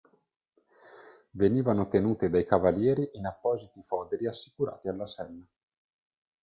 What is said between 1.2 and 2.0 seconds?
Venivano